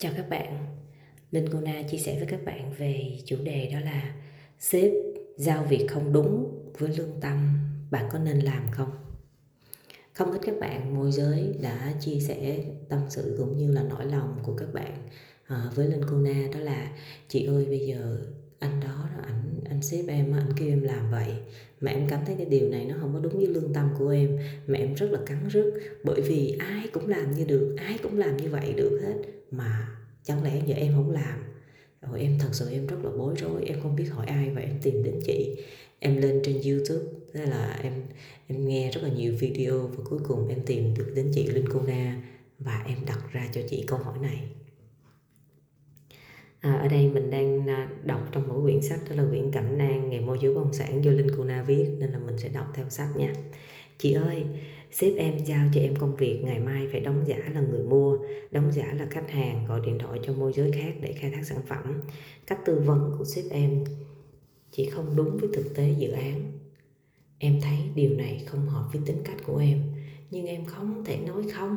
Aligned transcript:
Chào 0.00 0.12
các 0.16 0.28
bạn, 0.28 0.66
Linh 1.30 1.48
Cô 1.52 1.60
Na 1.60 1.82
chia 1.90 1.98
sẻ 1.98 2.16
với 2.18 2.26
các 2.26 2.44
bạn 2.44 2.72
về 2.78 3.18
chủ 3.24 3.36
đề 3.44 3.70
đó 3.72 3.80
là 3.80 4.14
Sếp 4.58 4.92
giao 5.36 5.64
việc 5.64 5.86
không 5.90 6.12
đúng 6.12 6.58
với 6.78 6.96
lương 6.96 7.20
tâm, 7.20 7.58
bạn 7.90 8.08
có 8.12 8.18
nên 8.18 8.38
làm 8.38 8.70
không? 8.70 8.90
Không 10.12 10.32
ít 10.32 10.38
các 10.42 10.54
bạn 10.60 10.94
môi 10.94 11.12
giới 11.12 11.54
đã 11.62 11.92
chia 12.00 12.20
sẻ 12.20 12.64
tâm 12.88 13.00
sự 13.08 13.34
cũng 13.38 13.56
như 13.56 13.72
là 13.72 13.82
nỗi 13.82 14.06
lòng 14.06 14.38
của 14.42 14.56
các 14.56 14.74
bạn 14.74 15.08
à, 15.46 15.70
với 15.74 15.86
Linh 15.86 16.04
Cô 16.10 16.16
Na 16.16 16.48
đó 16.54 16.60
là 16.60 16.92
Chị 17.28 17.46
ơi 17.46 17.64
bây 17.64 17.86
giờ 17.86 18.18
anh 18.58 18.80
đó 18.80 19.08
anh 19.26 19.60
anh 19.68 19.82
sếp 19.82 20.08
em 20.08 20.32
anh 20.32 20.52
kêu 20.56 20.68
em 20.68 20.82
làm 20.82 21.10
vậy 21.10 21.34
mà 21.80 21.90
em 21.90 22.08
cảm 22.08 22.24
thấy 22.26 22.34
cái 22.36 22.46
điều 22.46 22.68
này 22.68 22.84
nó 22.84 22.94
không 23.00 23.12
có 23.14 23.20
đúng 23.20 23.29
của 24.10 24.16
em 24.16 24.38
mà 24.66 24.78
em 24.78 24.94
rất 24.94 25.10
là 25.10 25.18
cắn 25.26 25.48
rứt. 25.48 25.72
Bởi 26.04 26.20
vì 26.20 26.56
ai 26.58 26.88
cũng 26.92 27.08
làm 27.08 27.32
như 27.32 27.44
được 27.44 27.74
ai 27.78 27.98
cũng 28.02 28.18
làm 28.18 28.36
như 28.36 28.48
vậy 28.50 28.74
được 28.76 29.00
hết 29.02 29.14
mà 29.50 29.88
chẳng 30.24 30.44
lẽ 30.44 30.62
giờ 30.66 30.74
em 30.74 30.92
không 30.94 31.10
làm? 31.10 31.38
Rồi 32.02 32.20
em 32.20 32.38
thật 32.38 32.48
sự 32.52 32.70
em 32.70 32.86
rất 32.86 32.96
là 33.04 33.10
bối 33.18 33.34
rối 33.36 33.64
em 33.64 33.80
không 33.82 33.96
biết 33.96 34.04
hỏi 34.04 34.26
ai 34.26 34.50
và 34.50 34.60
em 34.60 34.78
tìm 34.82 35.02
đến 35.02 35.20
chị. 35.26 35.56
Em 35.98 36.16
lên 36.16 36.40
trên 36.44 36.54
youtube 36.54 37.10
thế 37.32 37.46
là 37.46 37.78
em 37.82 37.92
em 38.46 38.68
nghe 38.68 38.90
rất 38.90 39.02
là 39.02 39.08
nhiều 39.08 39.34
video 39.40 39.86
và 39.86 40.04
cuối 40.10 40.18
cùng 40.28 40.48
em 40.48 40.58
tìm 40.66 40.94
được 40.98 41.12
đến 41.14 41.30
chị 41.34 41.46
linh 41.46 41.68
cô 41.72 41.80
na 41.86 42.22
và 42.58 42.84
em 42.86 42.98
đặt 43.06 43.18
ra 43.32 43.48
cho 43.52 43.60
chị 43.70 43.84
câu 43.86 43.98
hỏi 43.98 44.18
này. 44.22 44.48
À, 46.60 46.72
ở 46.72 46.88
đây 46.88 47.08
mình 47.08 47.30
đang 47.30 47.70
à, 47.70 47.88
đọc 48.04 48.28
trong 48.32 48.48
mỗi 48.48 48.62
quyển 48.62 48.82
sách 48.82 49.00
đó 49.10 49.16
là 49.16 49.24
quyển 49.30 49.52
Cẩm 49.52 49.78
nang 49.78 50.10
nghề 50.10 50.20
môi 50.20 50.38
giới 50.42 50.54
bất 50.54 50.60
động 50.60 50.72
sản 50.72 51.04
do 51.04 51.10
Linh 51.10 51.30
Cô 51.36 51.44
Na 51.44 51.62
viết 51.62 51.86
nên 51.98 52.10
là 52.10 52.18
mình 52.18 52.38
sẽ 52.38 52.48
đọc 52.48 52.66
theo 52.74 52.88
sách 52.88 53.16
nha. 53.16 53.32
Chị 54.00 54.12
ơi, 54.12 54.44
sếp 54.90 55.16
em 55.16 55.38
giao 55.44 55.68
cho 55.74 55.80
em 55.80 55.96
công 55.96 56.16
việc 56.16 56.40
ngày 56.44 56.58
mai 56.58 56.88
phải 56.92 57.00
đóng 57.00 57.22
giả 57.26 57.36
là 57.54 57.60
người 57.60 57.82
mua, 57.82 58.18
đóng 58.50 58.72
giả 58.72 58.92
là 58.98 59.06
khách 59.10 59.30
hàng 59.30 59.66
gọi 59.68 59.80
điện 59.86 59.98
thoại 59.98 60.20
cho 60.22 60.32
môi 60.32 60.52
giới 60.52 60.72
khác 60.72 60.94
để 61.00 61.12
khai 61.12 61.30
thác 61.30 61.44
sản 61.44 61.58
phẩm. 61.68 62.00
Cách 62.46 62.58
tư 62.64 62.82
vấn 62.86 63.14
của 63.18 63.24
sếp 63.24 63.44
em 63.50 63.84
chỉ 64.70 64.90
không 64.90 65.16
đúng 65.16 65.36
với 65.36 65.50
thực 65.52 65.74
tế 65.74 65.94
dự 65.98 66.10
án. 66.10 66.52
Em 67.38 67.60
thấy 67.60 67.78
điều 67.94 68.10
này 68.10 68.44
không 68.46 68.66
hợp 68.66 68.88
với 68.92 69.02
tính 69.06 69.18
cách 69.24 69.36
của 69.46 69.56
em 69.56 69.78
nhưng 70.30 70.46
em 70.46 70.64
không 70.64 71.04
thể 71.04 71.16
nói 71.26 71.42
không 71.52 71.76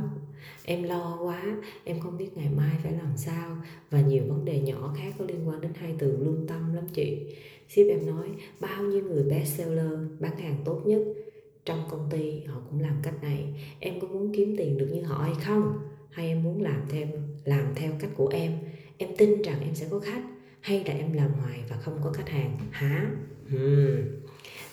em 0.66 0.84
lo 0.84 1.20
quá 1.24 1.58
em 1.84 2.00
không 2.00 2.18
biết 2.18 2.38
ngày 2.38 2.50
mai 2.58 2.76
phải 2.84 2.92
làm 2.92 3.18
sao 3.18 3.58
và 3.90 4.02
nhiều 4.02 4.24
vấn 4.28 4.46
đề 4.46 4.60
nhỏ 4.60 4.96
khác 4.98 5.14
có 5.20 5.26
liên 5.26 5.48
quan 5.48 5.62
đến 5.62 5.72
hai 5.76 5.96
từ 6.00 6.18
lương 6.18 6.48
tâm 6.48 6.74
lắm 6.74 6.88
chị 6.94 7.36
sếp 7.70 7.88
em 7.90 8.06
nói 8.06 8.30
bao 8.60 8.84
nhiêu 8.84 9.04
người 9.04 9.24
best 9.24 9.58
seller 9.58 9.92
bán 10.20 10.38
hàng 10.38 10.58
tốt 10.66 10.82
nhất 10.86 11.02
trong 11.66 11.84
công 11.90 12.08
ty, 12.10 12.44
họ 12.44 12.62
cũng 12.70 12.80
làm 12.80 13.00
cách 13.04 13.24
này. 13.24 13.54
Em 13.80 14.00
có 14.00 14.08
muốn 14.08 14.32
kiếm 14.36 14.56
tiền 14.58 14.78
được 14.78 14.88
như 14.94 15.02
họ 15.02 15.24
hay 15.24 15.34
không? 15.46 15.74
Hay 16.10 16.28
em 16.28 16.44
muốn 16.44 16.62
làm 16.62 16.86
thêm, 16.90 17.10
làm 17.44 17.74
theo 17.76 17.92
cách 18.00 18.12
của 18.16 18.28
em? 18.28 18.52
Em 18.98 19.10
tin 19.18 19.42
rằng 19.42 19.60
em 19.62 19.76
sẽ 19.76 19.88
có 19.92 20.00
khách, 20.00 20.24
hay 20.60 20.84
là 20.88 20.94
em 20.94 21.14
làm 21.14 21.32
hoài 21.34 21.64
và 21.70 21.76
không 21.76 22.00
có 22.04 22.12
khách 22.12 22.30
hàng, 22.30 22.58
hả? 22.72 23.12
Hmm. 23.48 24.24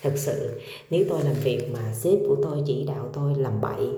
Thật 0.02 0.12
sự, 0.16 0.60
nếu 0.90 1.04
tôi 1.08 1.24
làm 1.24 1.34
việc 1.44 1.70
mà 1.72 1.92
sếp 1.94 2.18
của 2.28 2.36
tôi 2.42 2.62
chỉ 2.66 2.84
đạo 2.86 3.10
tôi 3.12 3.34
làm 3.34 3.60
bậy, 3.60 3.88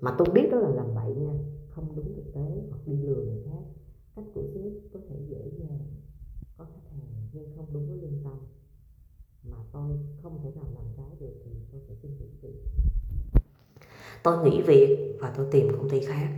mà 0.00 0.14
tôi 0.18 0.28
biết 0.34 0.48
đó 0.52 0.58
là 0.58 0.68
làm 0.68 0.94
bậy 0.94 1.14
nha, 1.14 1.32
không 1.70 1.96
đúng 1.96 2.14
thực 2.16 2.34
tế 2.34 2.40
hoặc 2.70 2.78
đi 2.86 2.96
lừa 3.02 3.14
người 3.14 3.42
khác, 3.46 3.64
cách 4.16 4.24
của 4.34 4.42
sếp 4.54 4.72
có 4.92 5.00
thể 5.08 5.16
dễ 5.30 5.50
không 10.30 10.40
thể 10.44 10.50
nào 10.56 10.64
làm 10.74 10.84
trái 10.96 11.16
được 11.20 11.34
thì 11.44 11.50
tôi 11.72 11.80
sẽ 11.88 11.94
xin 12.02 12.10
nghỉ 12.18 12.26
việc 12.42 12.54
tôi 14.22 14.38
nghỉ 14.44 14.62
việc 14.62 15.16
và 15.20 15.32
tôi 15.36 15.46
tìm 15.50 15.68
công 15.72 15.90
ty 15.90 16.00
khác. 16.00 16.28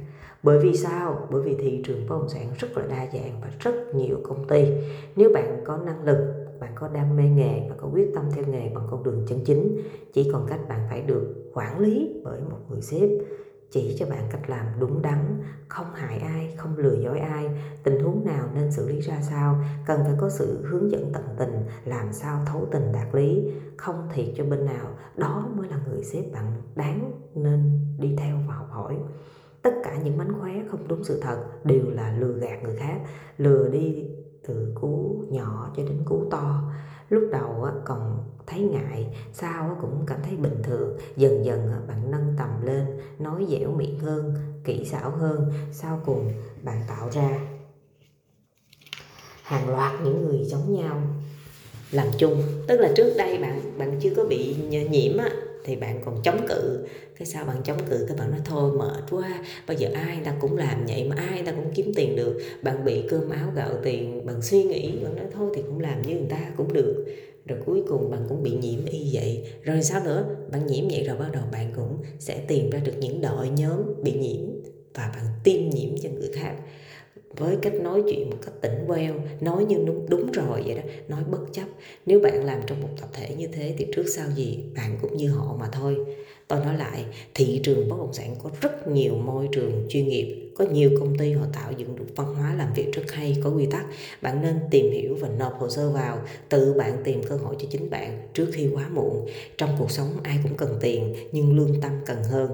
Bởi 0.43 0.59
vì 0.59 0.77
sao? 0.77 1.29
Bởi 1.31 1.43
vì 1.43 1.55
thị 1.55 1.83
trường 1.85 2.07
bất 2.09 2.17
động 2.19 2.29
sản 2.29 2.47
rất 2.59 2.79
là 2.79 2.87
đa 2.87 3.07
dạng 3.13 3.41
và 3.41 3.51
rất 3.61 3.95
nhiều 3.95 4.17
công 4.23 4.49
ty. 4.49 4.65
Nếu 5.17 5.31
bạn 5.35 5.61
có 5.65 5.77
năng 5.77 6.05
lực, 6.05 6.19
bạn 6.61 6.73
có 6.75 6.89
đam 6.89 7.17
mê 7.17 7.23
nghề 7.23 7.69
và 7.69 7.75
có 7.79 7.89
quyết 7.93 8.11
tâm 8.15 8.25
theo 8.35 8.45
nghề 8.47 8.69
bằng 8.75 8.87
con 8.91 9.03
đường 9.03 9.25
chân 9.29 9.41
chính, 9.45 9.81
chỉ 10.13 10.31
còn 10.33 10.47
cách 10.49 10.61
bạn 10.69 10.81
phải 10.91 11.03
được 11.03 11.51
quản 11.55 11.81
lý 11.81 12.21
bởi 12.25 12.41
một 12.51 12.59
người 12.71 12.81
sếp 12.81 13.09
chỉ 13.73 13.97
cho 13.99 14.07
bạn 14.07 14.29
cách 14.31 14.51
làm 14.51 14.67
đúng 14.79 15.03
đắn, 15.03 15.43
không 15.69 15.87
hại 15.95 16.19
ai, 16.19 16.55
không 16.57 16.77
lừa 16.77 16.95
dối 17.05 17.19
ai. 17.19 17.51
Tình 17.83 18.01
huống 18.01 18.25
nào 18.25 18.49
nên 18.55 18.73
xử 18.73 18.89
lý 18.89 19.01
ra 19.01 19.21
sao? 19.21 19.65
Cần 19.87 20.01
phải 20.05 20.15
có 20.19 20.31
sự 20.31 20.65
hướng 20.67 20.91
dẫn 20.91 21.11
tận 21.13 21.25
tình, 21.39 21.65
làm 21.85 22.13
sao 22.13 22.43
thấu 22.47 22.69
tình 22.71 22.93
đạt 22.93 23.15
lý. 23.15 23.53
Không 23.77 24.09
thiệt 24.15 24.27
cho 24.37 24.45
bên 24.45 24.65
nào, 24.65 24.87
đó 25.17 25.49
mới 25.57 25.69
là 25.69 25.77
người 25.89 26.05
xếp 26.05 26.23
bạn 26.33 26.53
đáng 26.75 27.13
nên 27.35 27.81
đi 27.99 28.17
theo 28.19 28.37
và 28.49 28.55
học 28.55 28.69
hỏi. 28.71 28.97
Tất 29.63 29.75
cả 29.85 29.97
những 30.05 30.17
mánh 30.17 30.41
khóe 30.41 30.53
không 30.71 30.89
đúng 30.89 31.05
sự 31.05 31.21
thật 31.21 31.37
đều 31.65 31.91
là 31.91 32.17
lừa 32.19 32.33
gạt 32.33 32.63
người 32.63 32.77
khác. 32.77 33.01
Lừa 33.39 33.69
đi 33.69 34.09
từ 34.47 34.73
cú 34.81 35.25
nhỏ 35.31 35.73
cho 35.77 35.83
đến 35.83 36.03
cú 36.05 36.25
to. 36.31 36.73
Lúc 37.09 37.23
đầu 37.33 37.69
còn 37.85 38.25
thấy 38.47 38.61
ngại, 38.61 39.17
sau 39.33 39.77
cũng 39.81 40.05
cảm 40.07 40.19
thấy 40.23 40.37
bình 40.37 40.63
thường. 40.63 40.99
Dần 41.17 41.45
dần 41.45 41.73
bạn 41.89 42.11
nâng 42.11 42.35
tầm 42.39 42.49
lên, 42.63 42.87
nói 43.19 43.47
dẻo 43.51 43.73
miệng 43.73 43.99
hơn, 43.99 44.35
kỹ 44.65 44.85
xảo 44.85 45.11
hơn. 45.11 45.53
Sau 45.73 46.01
cùng, 46.05 46.33
bạn 46.63 46.83
tạo 46.89 47.11
ra 47.11 47.41
hàng 49.43 49.71
loạt 49.71 49.93
những 50.05 50.25
người 50.25 50.45
giống 50.45 50.75
nhau. 50.75 51.03
Làm 51.91 52.07
chung, 52.19 52.43
tức 52.67 52.81
là 52.81 52.93
trước 52.97 53.15
đây 53.19 53.39
bạn 53.39 53.79
bạn 53.79 53.99
chưa 54.03 54.15
có 54.17 54.25
bị 54.25 54.57
nhiễm 54.71 55.17
á 55.17 55.31
thì 55.65 55.77
bạn 55.77 56.01
còn 56.05 56.23
chống 56.25 56.47
cự. 56.49 56.87
Cái 57.19 57.27
sao 57.27 57.45
bạn 57.45 57.57
chống 57.65 57.79
cự? 57.91 58.07
Các 58.09 58.17
bạn 58.19 58.31
nói 58.31 58.41
thôi 58.45 58.73
mệt 58.79 59.05
quá 59.11 59.43
bây 59.67 59.77
giờ 59.77 59.89
ai 59.95 60.19
ta 60.25 60.35
cũng 60.41 60.57
làm 60.57 60.87
vậy 60.87 61.05
mà 61.09 61.17
ai 61.17 61.43
ta 61.43 61.53
cũng 61.53 61.73
kiếm 61.75 61.93
tiền 61.97 62.17
được. 62.17 62.39
Bạn 62.63 62.85
bị 62.85 63.03
cơm 63.09 63.31
áo 63.31 63.53
gạo 63.57 63.71
tiền 63.83 64.27
bạn 64.27 64.43
suy 64.43 64.63
nghĩ 64.63 64.93
bạn 65.05 65.17
nói 65.17 65.27
thôi 65.33 65.51
thì 65.55 65.63
cũng 65.63 65.81
làm 65.81 66.03
như 66.03 66.15
người 66.15 66.29
ta 66.31 66.53
cũng 66.57 66.73
được. 66.73 67.05
Rồi 67.47 67.59
cuối 67.67 67.83
cùng 67.89 68.11
bạn 68.11 68.27
cũng 68.29 68.43
bị 68.43 68.51
nhiễm 68.51 68.85
y 68.85 69.11
vậy. 69.13 69.47
Rồi 69.63 69.83
sao 69.83 70.05
nữa? 70.05 70.25
Bạn 70.51 70.67
nhiễm 70.67 70.89
vậy 70.89 71.05
rồi 71.05 71.17
bắt 71.17 71.29
đầu 71.33 71.43
bạn 71.53 71.73
cũng 71.77 71.97
sẽ 72.19 72.45
tìm 72.49 72.71
ra 72.71 72.79
được 72.85 72.95
những 73.01 73.21
đội 73.21 73.49
nhóm 73.49 74.03
bị 74.03 74.13
nhiễm 74.13 74.51
và 74.95 75.13
bạn 75.17 75.25
tiêm 75.45 75.71
nhiễm 75.71 75.99
cho 76.03 76.09
người 76.11 76.31
khác. 76.35 76.55
Với 77.37 77.57
cách 77.63 77.75
nói 77.75 78.03
chuyện 78.09 78.31
một 78.31 78.37
cách 78.43 78.55
tỉnh 78.61 78.85
queo 78.87 79.15
nói 79.41 79.65
như 79.65 79.77
đúng, 79.87 80.07
đúng 80.09 80.33
rồi 80.33 80.63
vậy 80.67 80.75
đó. 80.75 80.83
Nói 81.09 81.23
bất 81.31 81.42
nếu 82.13 82.21
bạn 82.21 82.45
làm 82.45 82.61
trong 82.67 82.81
một 82.81 82.89
tập 83.01 83.09
thể 83.13 83.35
như 83.39 83.47
thế 83.47 83.75
thì 83.79 83.87
trước 83.97 84.05
sau 84.15 84.27
gì 84.37 84.59
bạn 84.77 84.99
cũng 85.03 85.17
như 85.17 85.31
họ 85.31 85.57
mà 85.61 85.69
thôi. 85.73 85.97
Tôi 86.49 86.61
nói 86.61 86.77
lại, 86.77 87.05
thị 87.35 87.61
trường 87.65 87.89
bất 87.89 87.97
động 87.99 88.13
sản 88.13 88.35
có 88.43 88.51
rất 88.61 88.89
nhiều 88.89 89.15
môi 89.15 89.49
trường 89.53 89.87
chuyên 89.89 90.09
nghiệp, 90.09 90.53
có 90.57 90.65
nhiều 90.65 90.91
công 91.01 91.19
ty 91.19 91.33
họ 91.33 91.47
tạo 91.53 91.73
dựng 91.77 91.97
được 91.97 92.05
văn 92.17 92.35
hóa 92.35 92.55
làm 92.55 92.73
việc 92.75 92.93
rất 92.93 93.13
hay, 93.13 93.37
có 93.45 93.51
quy 93.51 93.67
tắc. 93.67 93.87
Bạn 94.23 94.43
nên 94.43 94.61
tìm 94.71 94.93
hiểu 94.93 95.17
và 95.21 95.29
nộp 95.39 95.59
hồ 95.59 95.69
sơ 95.69 95.91
vào, 95.91 96.19
tự 96.49 96.75
bạn 96.79 97.03
tìm 97.05 97.23
cơ 97.23 97.37
hội 97.37 97.57
cho 97.59 97.69
chính 97.71 97.91
bạn 97.91 98.29
trước 98.35 98.47
khi 98.53 98.69
quá 98.75 98.89
muộn. 98.89 99.27
Trong 99.59 99.77
cuộc 99.79 99.91
sống 99.91 100.09
ai 100.23 100.39
cũng 100.43 100.57
cần 100.57 100.79
tiền, 100.81 101.15
nhưng 101.33 101.57
lương 101.57 101.81
tâm 101.81 101.93
cần 102.07 102.23
hơn 102.23 102.51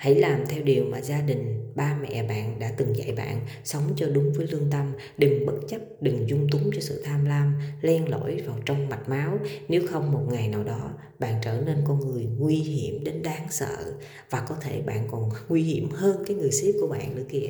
hãy 0.00 0.14
làm 0.14 0.46
theo 0.46 0.62
điều 0.62 0.84
mà 0.84 1.00
gia 1.00 1.20
đình 1.20 1.72
ba 1.74 1.98
mẹ 2.02 2.22
bạn 2.22 2.58
đã 2.58 2.72
từng 2.76 2.96
dạy 2.96 3.12
bạn. 3.12 3.40
Sống 3.64 3.92
cho 3.96 4.08
đúng 4.08 4.32
với 4.32 4.46
lương 4.46 4.70
tâm. 4.70 4.92
Đừng 5.18 5.46
bất 5.46 5.54
chấp 5.68 5.80
đừng 6.00 6.28
dung 6.28 6.48
túng 6.50 6.70
cho 6.74 6.80
sự 6.80 7.02
tham 7.04 7.24
lam. 7.24 7.54
Len 7.80 8.08
lỏi 8.08 8.42
vào 8.46 8.56
trong 8.66 8.88
mạch 8.88 9.08
máu. 9.08 9.38
Nếu 9.68 9.86
không 9.86 10.12
một 10.12 10.26
ngày 10.30 10.48
nào 10.48 10.64
đó 10.64 10.92
bạn 11.18 11.34
trở 11.42 11.60
nên 11.66 11.84
con 11.86 12.00
người 12.00 12.26
nguy 12.38 12.56
hiểm 12.56 13.04
đến 13.04 13.22
đáng 13.22 13.46
sợ. 13.50 13.94
Và 14.30 14.40
có 14.48 14.56
thể 14.60 14.82
bạn 14.82 15.08
còn 15.10 15.30
nguy 15.48 15.62
hiểm 15.62 15.90
hơn 15.90 16.24
cái 16.26 16.36
người 16.36 16.50
sếp 16.50 16.74
của 16.80 16.88
bạn 16.88 17.16
nữa 17.16 17.24
kìa. 17.28 17.48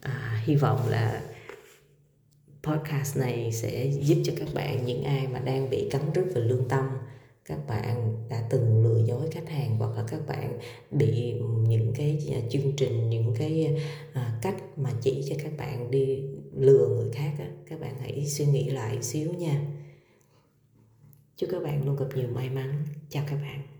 À, 0.00 0.42
hy 0.44 0.54
vọng 0.54 0.88
là 0.88 1.22
podcast 2.62 3.16
này 3.16 3.52
sẽ 3.52 3.86
giúp 3.86 4.16
cho 4.24 4.32
các 4.36 4.48
bạn 4.54 4.86
những 4.86 5.04
ai 5.04 5.26
mà 5.26 5.38
đang 5.38 5.70
bị 5.70 5.88
cắn 5.90 6.02
rứt 6.14 6.24
về 6.34 6.40
lương 6.40 6.68
tâm 6.68 6.88
các 7.48 7.58
bạn 7.68 8.26
đã 8.28 8.42
từng 8.50 8.75
chương 12.50 12.72
trình 12.76 13.10
những 13.10 13.34
cái 13.38 13.76
à, 14.12 14.38
cách 14.42 14.56
mà 14.76 14.90
chỉ 15.00 15.24
cho 15.28 15.36
các 15.42 15.52
bạn 15.56 15.90
đi 15.90 16.22
lừa 16.54 16.88
người 16.88 17.10
khác 17.12 17.32
á, 17.38 17.50
các 17.68 17.80
bạn 17.80 17.94
hãy 18.00 18.26
suy 18.26 18.46
nghĩ 18.46 18.68
lại 18.70 19.02
xíu 19.02 19.32
nha. 19.32 19.60
Chúc 21.36 21.50
các 21.52 21.62
bạn 21.62 21.86
luôn 21.86 21.96
gặp 21.96 22.06
nhiều 22.14 22.28
may 22.28 22.50
mắn. 22.50 22.84
Chào 23.10 23.24
các 23.28 23.36
bạn. 23.36 23.75